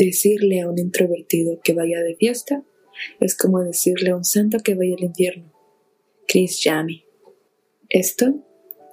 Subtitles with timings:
[0.00, 2.64] Decirle a un introvertido que vaya de fiesta
[3.20, 5.52] es como decirle a un santo que vaya al infierno.
[6.26, 7.04] Chris Yami.
[7.90, 8.42] Esto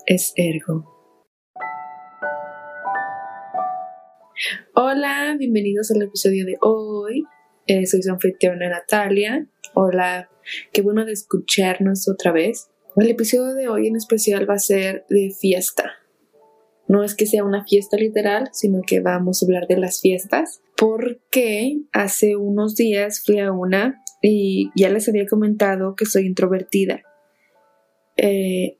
[0.05, 0.83] es Ergo.
[4.75, 7.24] Hola, bienvenidos al episodio de hoy.
[7.68, 9.48] Eh, soy su anfitriona Natalia.
[9.76, 10.30] Hola,
[10.74, 12.68] qué bueno de escucharnos otra vez.
[12.98, 15.89] El episodio de hoy en especial va a ser de fiesta.
[16.88, 20.61] No es que sea una fiesta literal, sino que vamos a hablar de las fiestas,
[20.77, 27.01] porque hace unos días fui a una y ya les había comentado que soy introvertida.
[28.15, 28.79] Eh,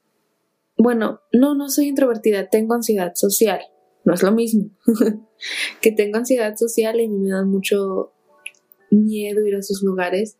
[0.78, 3.62] bueno, no, no soy introvertida, tengo ansiedad social,
[4.06, 4.70] no es lo mismo.
[5.82, 8.14] que tengo ansiedad social y me da mucho
[8.92, 10.38] miedo ir a esos lugares.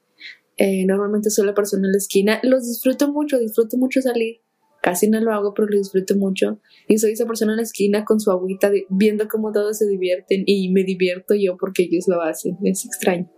[0.58, 4.42] Eh, normalmente soy la persona en la esquina, los disfruto mucho, disfruto mucho salir,
[4.88, 6.62] Casi no lo hago, pero lo disfruto mucho.
[6.88, 10.44] Y soy esa persona en la esquina con su agüita, viendo cómo todos se divierten
[10.46, 12.58] y me divierto yo porque ellos lo hacen.
[12.64, 13.30] Es extraño.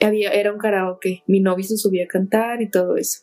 [0.00, 1.24] Había, era un karaoke.
[1.26, 3.22] Mi novio se subía a cantar y todo eso.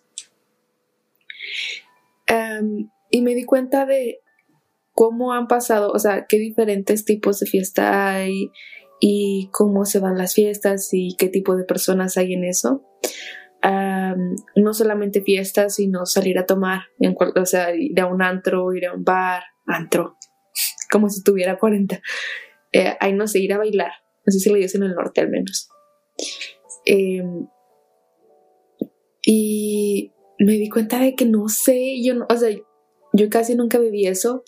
[3.09, 4.19] y me di cuenta de
[4.91, 8.51] cómo han pasado, o sea, qué diferentes tipos de fiesta hay
[8.99, 12.85] y cómo se van las fiestas y qué tipo de personas hay en eso
[13.61, 18.87] no solamente fiestas, sino salir a tomar, en o sea, ir a un antro, ir
[18.87, 20.17] a un bar, antro,
[20.91, 22.01] como si tuviera 40.
[22.71, 23.91] Eh, ahí no sé, ir a bailar,
[24.25, 25.69] no sé si lo dicen en el norte al menos.
[26.85, 27.47] Em,
[29.25, 32.49] y me di cuenta de que no sé, yo no, o sea,
[33.13, 34.43] yo casi nunca viví eso.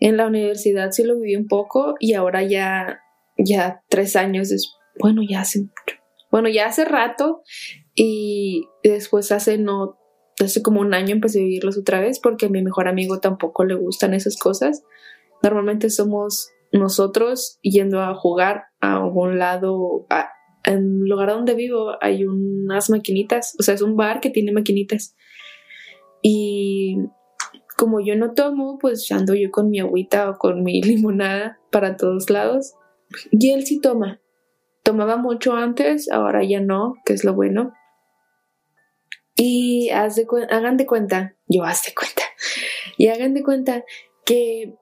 [0.00, 3.00] En la universidad sí lo viví un poco y ahora ya,
[3.36, 5.68] ya tres años, es, bueno, ya hace
[6.30, 7.42] bueno, ya hace rato
[7.94, 9.98] y después hace no,
[10.40, 13.64] hace como un año empecé a vivirlos otra vez porque a mi mejor amigo tampoco
[13.64, 14.82] le gustan esas cosas.
[15.42, 20.06] Normalmente somos nosotros yendo a jugar a un lado,
[20.64, 24.52] en el lugar donde vivo hay unas maquinitas, o sea, es un bar que tiene
[24.52, 25.16] maquinitas.
[26.22, 26.98] Y
[27.76, 31.96] como yo no tomo, pues ando yo con mi agüita o con mi limonada para
[31.96, 32.74] todos lados.
[33.30, 34.20] Y él sí toma.
[34.88, 37.74] Tomaba mucho antes, ahora ya no, que es lo bueno.
[39.36, 42.22] Y hagan de cuenta, yo haz de cuenta,
[42.96, 43.84] y hagan de cuenta
[44.24, 44.78] que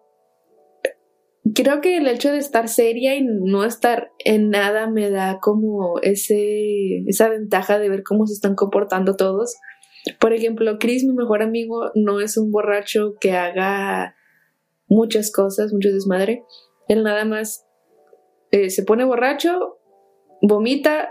[1.57, 5.99] creo que el hecho de estar seria y no estar en nada me da como
[6.03, 9.57] ese, esa ventaja de ver cómo se están comportando todos.
[10.21, 14.15] Por ejemplo, Chris, mi mejor amigo, no es un borracho que haga
[14.87, 16.45] muchas cosas, mucho desmadre.
[16.87, 17.67] Él nada más
[18.53, 19.81] eh, se pone borracho,
[20.43, 21.11] vomita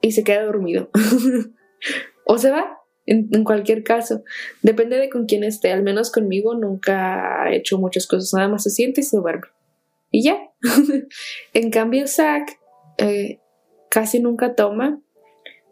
[0.00, 0.90] y se queda dormido.
[2.26, 4.22] o se va en, cualquier caso.
[4.62, 5.72] Depende de con quién esté.
[5.72, 8.32] Al menos conmigo nunca ha hecho muchas cosas.
[8.34, 9.46] Nada más se siente y se duerme.
[10.10, 10.38] Y ya.
[11.52, 12.48] en cambio, Zach
[12.98, 13.40] eh,
[13.90, 15.00] casi nunca toma.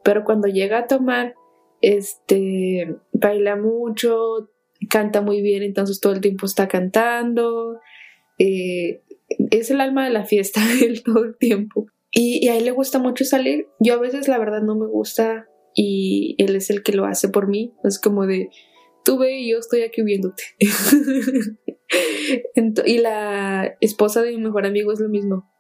[0.02, 1.34] Pero cuando llega a tomar,
[1.80, 4.50] este, baila mucho,
[4.90, 7.80] canta muy bien, entonces todo el tiempo está cantando.
[8.38, 9.02] Eh,
[9.50, 10.60] es el alma de la fiesta
[11.04, 11.86] todo el tiempo.
[12.14, 13.66] Y, y, a él le gusta mucho salir.
[13.80, 17.28] Yo a veces la verdad no me gusta y él es el que lo hace
[17.28, 17.74] por mí.
[17.82, 18.50] Es como de,
[19.04, 20.44] tú ve y yo estoy aquí viéndote.
[22.86, 25.50] y la esposa de mi mejor amigo es lo mismo.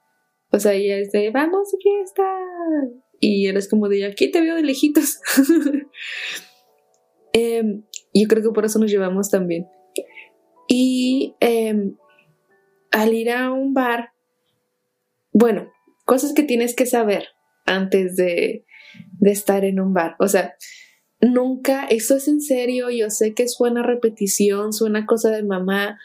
[0.50, 2.22] O sea, ella es de, vamos a fiesta.
[3.20, 5.18] Y él es como de, aquí te veo de lejitos.
[7.36, 7.82] Em,
[8.14, 9.66] yo creo que por eso nos llevamos también.
[10.68, 11.96] Y em,
[12.92, 14.10] al ir a un bar,
[15.32, 15.68] bueno,
[16.04, 17.28] cosas que tienes que saber
[17.66, 18.64] antes de,
[19.18, 20.16] de estar en un bar.
[20.18, 20.54] O sea,
[21.20, 25.98] nunca, eso es en serio, yo sé que suena repetición, suena cosa de mamá.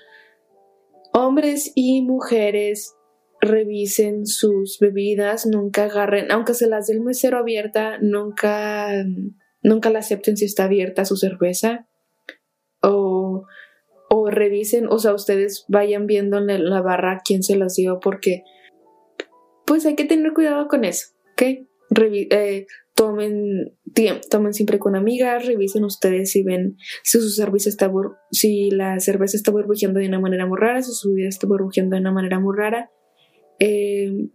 [1.13, 2.95] Hombres y mujeres
[3.41, 8.91] revisen sus bebidas, nunca agarren, aunque se las dé el mesero abierta, nunca,
[9.63, 11.87] nunca la acepten si está abierta su cerveza.
[12.81, 13.45] O,
[14.09, 18.43] o revisen, o sea, ustedes vayan viendo en la barra quién se las dio, porque
[19.69, 21.43] pues hay que tener cuidado con eso, ¿ok?
[22.31, 22.65] Eh,
[22.95, 23.71] tomen,
[24.51, 27.91] siempre con amigas, revisen ustedes si ven si su cerveza está
[28.31, 31.95] si la cerveza está burbujeando de una manera muy rara, si su vida está burbujeando
[31.95, 32.89] de una manera muy rara.
[33.59, 34.31] Em,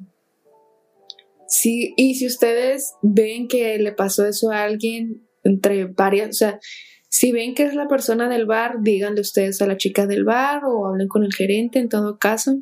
[1.96, 6.60] y si ustedes ven que le pasó eso a alguien entre varias, o sea,
[7.08, 10.62] si ven que es la persona del bar, díganle ustedes a la chica del bar
[10.64, 12.56] o hablen con el gerente, en todo caso,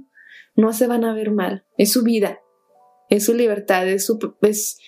[0.57, 2.39] no se van a ver mal, es su vida,
[3.17, 4.79] es su libertad, es, su, es,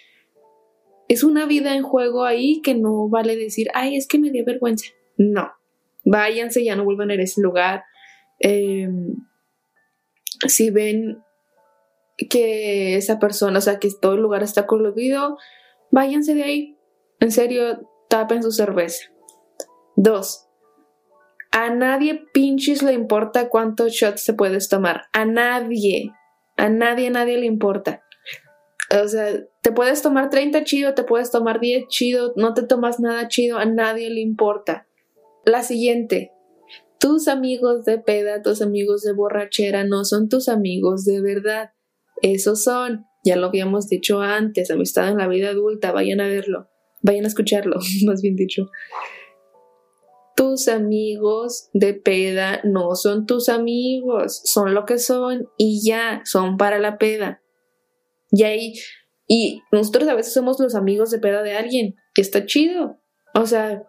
[1.09, 4.45] es una vida en juego ahí que no vale decir, ay, es que me dio
[4.47, 4.87] vergüenza.
[5.19, 5.53] No,
[6.05, 7.85] váyanse, ya no vuelvan a ese lugar.
[8.39, 9.15] Em,
[10.49, 11.23] si ven
[12.31, 15.37] que esa persona, o sea, que todo el lugar está coludido,
[15.91, 16.79] váyanse de ahí.
[17.21, 19.05] En serio, tapen su cerveza.
[19.97, 20.49] Dos,
[21.53, 25.03] a nadie pinches le importa cuántos shots te puedes tomar.
[25.13, 26.11] A nadie.
[26.57, 28.04] A nadie, a nadie le importa.
[28.91, 33.01] O sea, te puedes tomar 30 chido, te puedes tomar 10 chido, no te tomas
[33.01, 34.87] nada chido, a nadie le importa.
[35.45, 36.33] La siguiente.
[37.01, 41.73] Tus amigos de peda, tus amigos de borrachera no son tus amigos de verdad.
[42.23, 46.71] Esos son, ya lo habíamos dicho antes, amistad en la vida adulta, vayan a verlo,
[47.03, 47.77] vayan a escucharlo,
[48.07, 48.71] más bien dicho.
[50.37, 56.57] Tus amigos de peda no son tus amigos, son lo que son y ya, son
[56.57, 57.44] para la peda.
[58.35, 58.75] Y ahí,
[59.27, 62.99] y nosotros a veces somos los amigos de peda de alguien, y está chido.
[63.35, 63.83] O sea,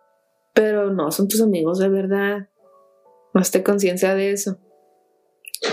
[0.54, 2.50] pero no son tus amigos de verdad.
[3.34, 4.60] Hazte conciencia de eso.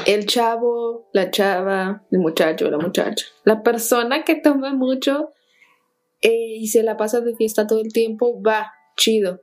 [0.07, 3.27] El chavo, la chava, el muchacho, la muchacha.
[3.45, 5.33] La persona que toma mucho
[6.21, 9.41] eh, y se la pasa de fiesta todo el tiempo, va, chido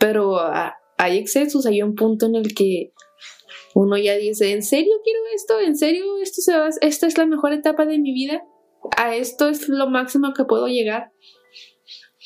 [0.00, 2.92] pero ah, hay excesos, hay un punto en el que
[3.74, 5.60] uno ya dice, ¿en serio quiero esto?
[5.60, 8.42] ¿En serio esto se va, esta es la mejor etapa de mi vida?
[8.96, 11.12] ¿A esto es lo máximo que puedo llegar?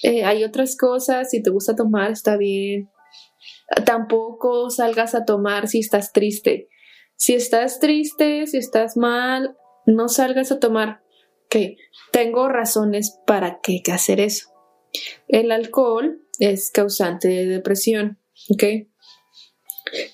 [0.02, 2.90] Eh, hay otras cosas, si te gusta tomar está bien.
[3.84, 6.68] Tampoco salgas a tomar si estás triste.
[7.16, 9.56] Si estás triste, si estás mal,
[9.86, 11.02] no salgas a tomar.
[11.48, 11.76] Que
[12.12, 14.48] tengo razones para que hacer eso.
[15.28, 18.18] El alcohol es causante de depresión,
[18.50, 18.88] ¿ok?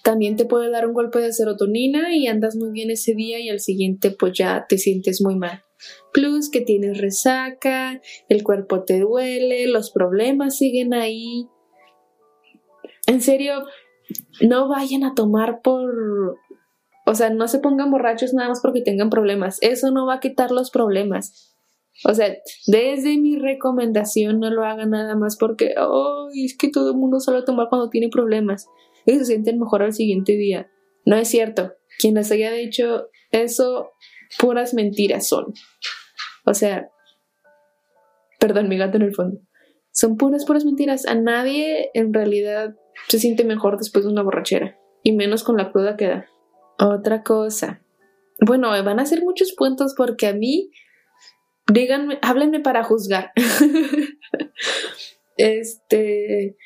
[0.03, 3.49] También te puede dar un golpe de serotonina y andas muy bien ese día y
[3.49, 5.63] al siguiente pues ya te sientes muy mal.
[6.13, 11.49] Plus que tienes resaca, el cuerpo te duele, los problemas siguen ahí.
[13.07, 13.65] En serio,
[14.41, 16.39] no vayan a tomar por...
[17.07, 19.59] O sea, no se pongan borrachos nada más porque tengan problemas.
[19.63, 21.57] Eso no va a quitar los problemas.
[22.05, 22.35] O sea,
[22.67, 27.21] desde mi recomendación no lo hagan nada más porque, oh, es que todo el mundo
[27.21, 28.69] sale a tomar cuando tiene problemas
[29.06, 30.70] y se sienten mejor al siguiente día.
[31.05, 31.73] No es cierto.
[31.99, 33.91] Quien les haya dicho eso,
[34.38, 35.52] puras mentiras son.
[36.44, 36.91] O sea,
[38.38, 39.41] perdón, mi gato en el fondo.
[39.93, 41.06] Son puras, puras mentiras.
[41.06, 42.75] A nadie en realidad
[43.08, 44.79] se siente mejor después de una borrachera.
[45.02, 46.26] Y menos con la cruda que da.
[46.79, 47.82] Otra cosa.
[48.41, 50.70] Bueno, van a ser muchos puntos porque a mí
[51.73, 53.32] díganme, háblenme para juzgar.
[55.37, 56.56] este,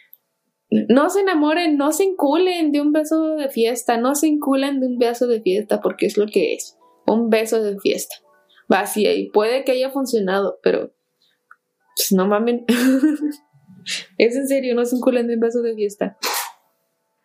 [0.88, 4.88] no se enamoren, no se inculen de un beso de fiesta, no se inculen de
[4.88, 6.76] un beso de fiesta porque es lo que es,
[7.06, 8.16] un beso de fiesta.
[8.68, 10.92] Vacía y puede que haya funcionado, pero
[11.96, 12.64] pues no mamen.
[14.18, 16.16] es en serio, no se inculen de un beso de fiesta.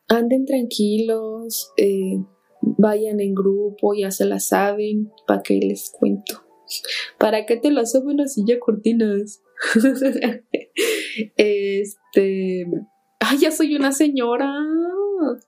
[0.08, 2.18] Anden tranquilos, eh,
[2.62, 6.44] vayan en grupo, ya se la saben, para que les cuento.
[7.18, 9.42] ¿Para qué te lo suben así ya cortinas?
[11.38, 12.66] este.
[13.30, 14.52] Ay, ya soy una señora,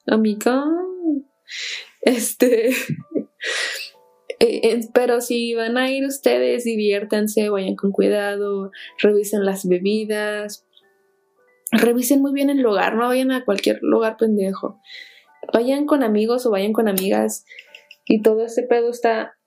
[0.07, 0.63] amiga.
[2.01, 2.71] Este.
[4.43, 10.65] Eh, pero si van a ir ustedes, diviértanse, vayan con cuidado, revisen las bebidas,
[11.71, 14.79] revisen muy bien el lugar, no vayan a cualquier lugar pendejo.
[15.53, 17.45] Vayan con amigos o vayan con amigas
[18.05, 19.37] y todo ese pedo está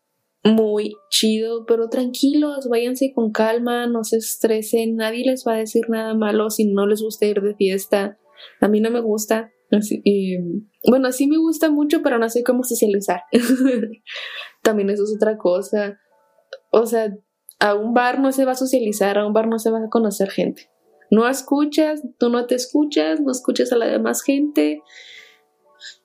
[0.44, 5.86] muy chido, pero tranquilos, váyanse con calma, no se estresen, nadie les va a decir
[5.88, 8.16] nada malo si no les gusta ir de fiesta.
[8.60, 9.52] A mí no me gusta.
[10.86, 13.22] bueno, sí me gusta mucho, pero no sé cómo socializar.
[14.62, 15.98] También eso es otra cosa.
[16.70, 17.16] O sea,
[17.60, 19.88] a un bar no se va a socializar, a un bar no se va a
[19.88, 20.70] conocer gente.
[21.10, 24.82] No escuchas, tú no te escuchas, no escuchas a la demás gente.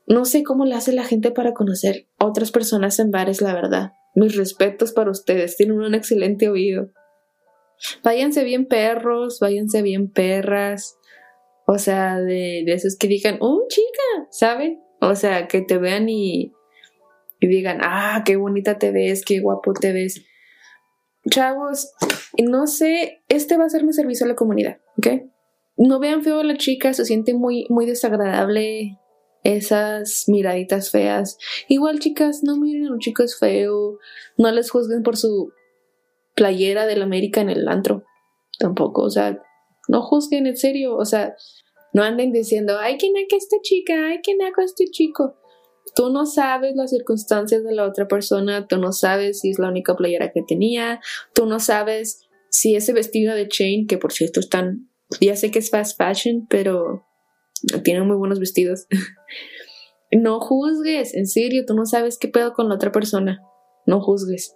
[0.08, 3.94] No sé cómo le hace la gente para conocer otras personas en bares, la verdad.
[4.16, 6.92] Mis respetos para ustedes, tienen un excelente oído.
[8.04, 10.99] Váyanse bien perros, váyanse bien perras.
[11.72, 14.82] O sea, de, de esos que digan, oh, chica, ¿saben?
[15.02, 16.52] O sea, que te vean y,
[17.40, 20.26] y digan, ah, qué bonita te ves, qué guapo te ves.
[21.30, 21.94] Chavos,
[22.40, 25.30] no sé, este va a ser mi servicio a la comunidad, ¿ok?
[25.78, 28.98] No vean feo a la chica, se siente muy, muy desagradable
[29.44, 31.38] esas miraditas feas.
[31.68, 34.00] Igual, chicas, no miren a un chico es feo,
[34.38, 35.54] no les juzguen por su
[36.34, 38.06] playera del América en el antro.
[38.58, 39.40] Tampoco, o sea,
[39.88, 41.36] no juzguen en serio, o sea,
[41.94, 45.36] no anden diciendo, ay, que naca esta chica, ay, que naca este chico.
[45.96, 49.70] Tú no sabes las circunstancias de la otra persona, tú no sabes si es la
[49.70, 51.02] única playera que tenía,
[51.34, 55.60] tú no sabes si ese vestido de chain, que por cierto están, ya sé que
[55.60, 57.06] es fast fashion, pero
[57.84, 58.88] tienen muy buenos vestidos.
[60.12, 63.42] no juzgues, en serio, tú no sabes qué pedo con la otra persona.
[63.86, 64.56] no juzgues.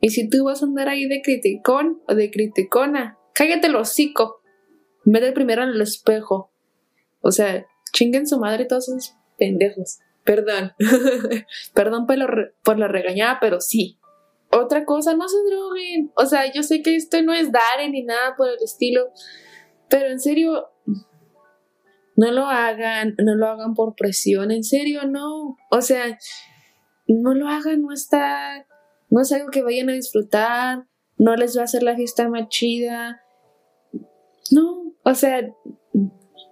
[0.00, 4.40] Y si tú vas a andar ahí de criticón o de criticona, cállate el hocico.
[5.04, 6.51] Vete primero el espejo.
[7.22, 10.00] O sea, chinguen su madre todos esos pendejos.
[10.24, 10.72] Perdón.
[11.74, 13.98] Perdón por, por la regañada, pero sí.
[14.50, 16.12] Otra cosa, no se droguen.
[16.14, 19.10] O sea, yo sé que esto no es dar ni nada por el estilo.
[19.88, 20.68] Pero en serio,
[22.16, 25.56] no lo hagan, no lo hagan por presión, en serio, no.
[25.70, 26.18] O sea,
[27.06, 28.66] no lo hagan, no está,
[29.10, 30.86] no es algo que vayan a disfrutar,
[31.16, 33.22] no les va a hacer la fiesta más chida.
[34.50, 35.48] No, o sea,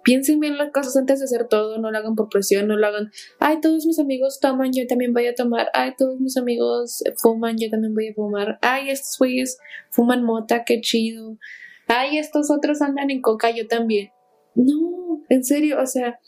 [0.02, 2.86] piensen bien las cosas antes de hacer todo, no lo hagan por presión, no lo
[2.86, 7.02] hagan, ay, todos mis amigos toman, yo también voy a tomar, ay, todos mis amigos
[7.20, 9.58] fuman, yo también voy a fumar, ay, estos güeyes
[9.90, 11.38] fuman mota, qué chido,
[11.86, 14.10] ay, estos otros andan en coca, yo también.
[14.54, 16.18] No, en serio, o sea,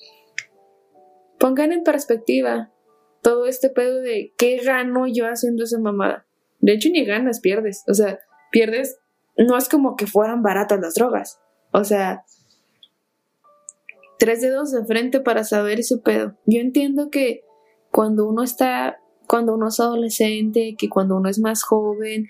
[1.39, 2.73] pongan en perspectiva
[3.23, 6.27] todo este pedo de qué gano yo haciendo esa mamada.
[6.61, 7.85] De hecho, ni ganas, pierdes.
[7.89, 8.99] O sea, pierdes,
[9.37, 11.41] no es como que fueran baratas las drogas.
[11.73, 12.25] O sea,
[14.25, 16.37] tres dedos de frente para saber ese pedo.
[16.47, 17.43] Yo entiendo que
[17.91, 22.29] cuando uno está, cuando uno es adolescente, que cuando uno es más joven,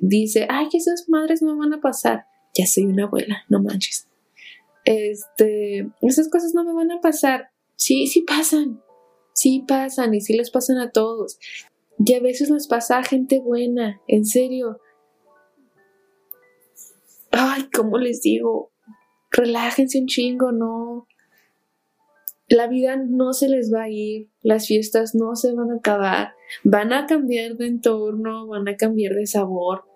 [0.00, 2.26] dice, ay, que esas madres me van a pasar.
[2.54, 4.08] Ya soy una abuela, no manches
[4.84, 7.50] este, esas cosas no me van a pasar.
[7.76, 8.82] Sí, sí pasan,
[9.32, 11.38] sí pasan y sí les pasan a todos.
[11.98, 14.80] Y a veces les pasa a gente buena, en serio.
[17.30, 18.72] Ay, ¿cómo les digo?
[19.30, 21.06] Relájense un chingo, no.
[22.52, 26.34] La vida no se les va a ir, las fiestas no se van a acabar,
[26.64, 29.86] van a cambiar de entorno, van a cambiar de sabor,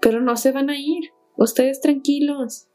[0.00, 1.10] pero no se van a ir.
[1.36, 2.68] Ustedes tranquilos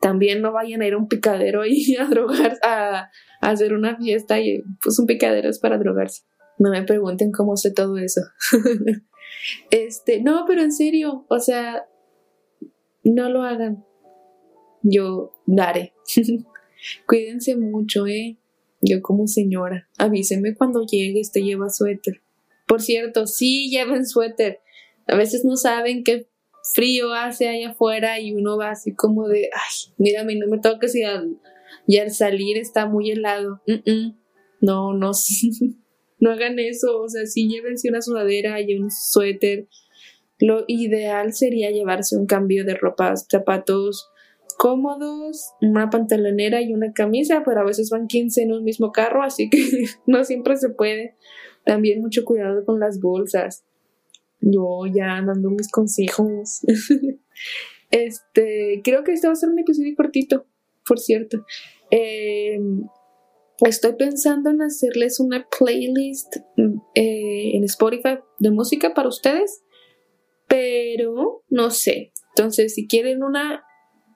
[0.00, 4.40] también no vayan a ir a un picadero y a drogar, a, hacer una fiesta
[4.40, 6.24] y pues un picadero es para drogarse.
[6.58, 8.22] No me pregunten cómo sé todo eso.
[9.70, 11.86] este, no, pero en serio, o sea,
[13.04, 13.84] no lo hagan.
[14.82, 15.94] Yo daré.
[17.06, 18.39] Cuídense mucho, eh.
[18.80, 22.22] Yo como señora, avísenme cuando llegue, este lleva suéter.
[22.66, 24.60] Por cierto, sí lleven suéter.
[25.06, 26.28] A veces no saben qué
[26.74, 30.94] frío hace allá afuera y uno va así como de, ay, mírame, no me toques
[30.94, 33.60] y al salir está muy helado.
[34.60, 35.10] No, no,
[36.20, 39.68] no hagan eso, o sea, sí llévense una sudadera y un suéter.
[40.38, 44.09] Lo ideal sería llevarse un cambio de ropa, zapatos
[44.60, 49.22] cómodos, una pantalonera y una camisa, pero a veces van 15 en un mismo carro,
[49.22, 49.58] así que
[50.06, 51.16] no siempre se puede.
[51.64, 53.64] También mucho cuidado con las bolsas
[54.40, 56.60] yo ya dando mis consejos.
[57.90, 60.46] este, creo que este va a ser un episodio cortito,
[60.86, 61.44] por cierto.
[61.90, 62.82] Em,
[63.60, 66.36] estoy pensando en hacerles una playlist
[66.94, 69.62] eh, en Spotify de música para ustedes,
[70.48, 72.12] pero no sé.
[72.36, 73.64] Entonces, si quieren una,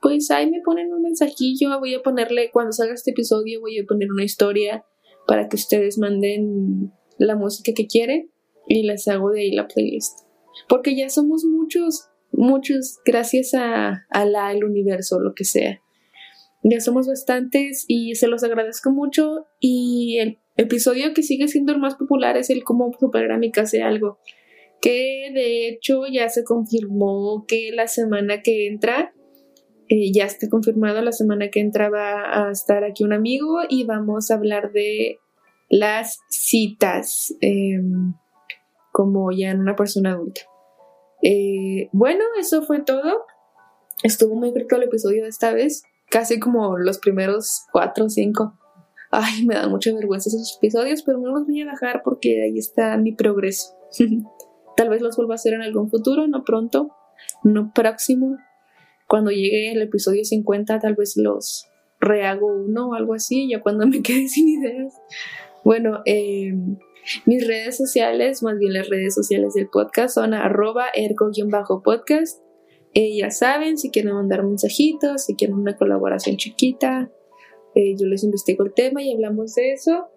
[0.04, 1.80] pues ahí me ponen un mensajillo.
[1.80, 4.84] Voy a ponerle, cuando salga este episodio, voy a poner una historia
[5.26, 8.30] para que ustedes manden la música que quieren
[8.68, 10.18] y les hago de ahí la playlist.
[10.68, 15.80] Porque ya somos muchos, muchos, gracias a, la, el universo, lo que sea.
[16.62, 19.46] Ya somos bastantes y se los agradezco mucho.
[19.58, 23.50] Y el episodio que sigue siendo el más popular es el cómo superar a mi
[23.50, 24.18] casa algo.
[24.82, 29.14] Que de hecho ya se confirmó que la semana que entra,
[29.94, 33.84] eh, ya está confirmado, la semana que entra va a estar aquí un amigo y
[33.84, 35.18] vamos a hablar de
[35.68, 37.34] las citas.
[37.40, 38.14] Em,
[38.94, 40.42] como ya en una persona adulta.
[41.20, 43.24] Eh, bueno, eso fue todo.
[44.04, 48.56] Estuvo muy corto el episodio de esta vez, casi como los primeros cuatro o cinco.
[49.10, 52.56] Ay, me da mucha vergüenza esos episodios, pero no los voy a dejar porque ahí
[52.56, 53.74] está mi progreso.
[54.76, 56.90] Tal vez los vuelva a hacer en algún futuro, no pronto,
[57.42, 58.36] no próximo.
[59.06, 61.66] Cuando llegue el episodio 50, tal vez los
[62.00, 64.94] rehago uno o algo así, ya cuando me quede sin ideas.
[65.64, 66.52] Bueno, eh,
[67.26, 72.40] mis redes sociales, más bien las redes sociales del podcast, son arroba ergo-podcast.
[72.94, 77.10] Eh, ya saben, si quieren mandar mensajitos, si quieren una colaboración chiquita,
[77.74, 80.08] eh, yo les investigo el tema y hablamos de eso.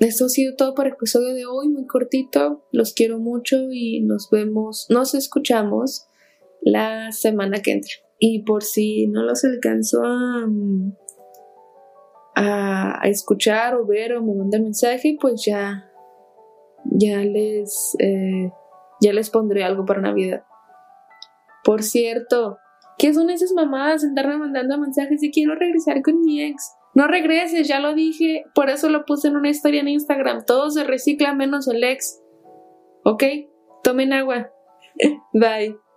[0.00, 2.64] Esto ha sido todo para el episodio de hoy, muy cortito.
[2.72, 6.06] Los quiero mucho y nos vemos, nos escuchamos
[6.60, 8.07] la semana que entra.
[8.18, 10.48] Y por si no los alcanzó a,
[12.34, 15.88] a, escuchar o ver o me mandan mensaje, pues ya
[16.84, 18.50] ya les, eh,
[19.00, 20.44] ya les pondré algo para Navidad.
[21.64, 22.58] Por cierto,
[22.98, 24.04] ¿qué son esas mamadas?
[24.04, 26.72] Andarme mandando mensajes y quiero regresar con mi ex.
[26.94, 30.44] No regreses, ya lo dije, por eso lo puse en una historia en Instagram.
[30.46, 32.20] Todo se recicla menos el ex.
[33.04, 33.22] ¿Ok?
[33.82, 34.50] Tomen agua.
[35.32, 35.87] Bye.